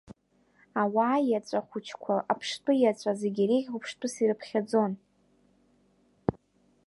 [0.81, 4.91] Ауаа иаҵәа хәыҷқәа аԥштәы иаҵәа зегь иреиӷьу ԥштәыс ирыԥхьаӡон.